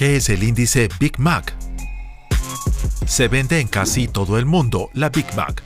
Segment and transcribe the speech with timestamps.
[0.00, 1.54] ¿Qué es el índice Big Mac?
[3.06, 5.62] Se vende en casi todo el mundo la Big Mac,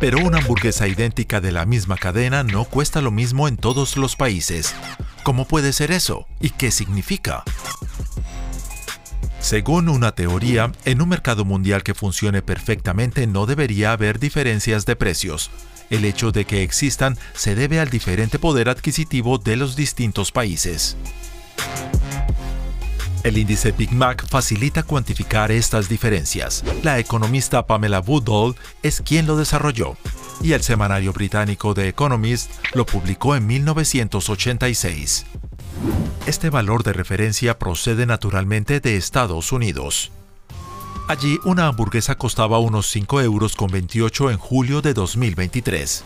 [0.00, 4.16] pero una hamburguesa idéntica de la misma cadena no cuesta lo mismo en todos los
[4.16, 4.74] países.
[5.22, 6.26] ¿Cómo puede ser eso?
[6.40, 7.44] ¿Y qué significa?
[9.38, 14.96] Según una teoría, en un mercado mundial que funcione perfectamente no debería haber diferencias de
[14.96, 15.52] precios.
[15.90, 20.96] El hecho de que existan se debe al diferente poder adquisitivo de los distintos países.
[23.26, 26.62] El índice Big Mac facilita cuantificar estas diferencias.
[26.84, 28.54] La economista Pamela Woodall
[28.84, 29.96] es quien lo desarrolló,
[30.42, 35.26] y el semanario británico The Economist lo publicó en 1986.
[36.26, 40.12] Este valor de referencia procede naturalmente de Estados Unidos.
[41.08, 46.04] Allí una hamburguesa costaba unos 5 euros con 28 en julio de 2023.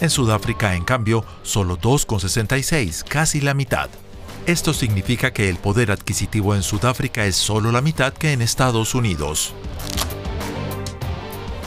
[0.00, 3.90] En Sudáfrica, en cambio, solo 2,66, casi la mitad.
[4.46, 8.94] Esto significa que el poder adquisitivo en Sudáfrica es solo la mitad que en Estados
[8.94, 9.54] Unidos.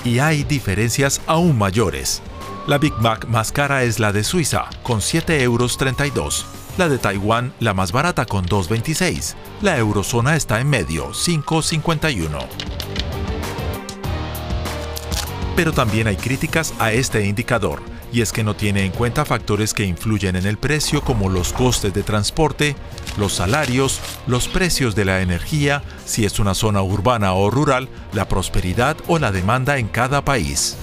[0.06, 2.22] Y hay diferencias aún mayores.
[2.67, 6.45] La Big Mac más cara es la de Suiza, con 7,32 euros.
[6.78, 9.34] La de Taiwán, la más barata, con 2,26.
[9.64, 12.47] La eurozona está en medio, 5,51.
[15.58, 17.81] Pero también hay críticas a este indicador
[18.13, 21.52] y es que no tiene en cuenta factores que influyen en el precio como los
[21.52, 22.75] costes de transporte,
[23.17, 28.28] los salarios, los precios de la energía, si es una zona urbana o rural, la
[28.28, 30.78] prosperidad o la demanda en cada país.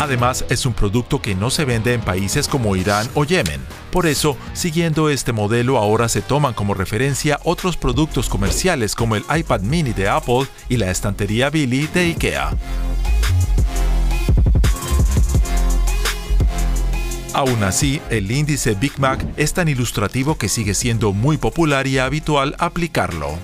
[0.00, 3.77] Además, es un producto que no se vende en países como Irán o Yemen.
[3.90, 9.24] Por eso, siguiendo este modelo, ahora se toman como referencia otros productos comerciales como el
[9.34, 12.50] iPad mini de Apple y la estantería Billy de IKEA.
[17.32, 21.98] Aún así, el índice Big Mac es tan ilustrativo que sigue siendo muy popular y
[21.98, 23.38] habitual aplicarlo.